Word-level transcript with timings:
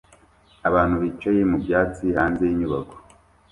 Abantu 0.69 0.95
bicaye 1.03 1.41
mu 1.49 1.57
byatsi 1.63 2.05
hanze 2.17 2.41
yinyubako 2.49 2.95